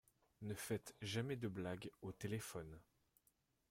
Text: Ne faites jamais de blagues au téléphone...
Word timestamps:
Ne 0.41 0.55
faites 0.55 0.95
jamais 1.03 1.35
de 1.35 1.47
blagues 1.47 1.91
au 2.01 2.11
téléphone... 2.11 2.81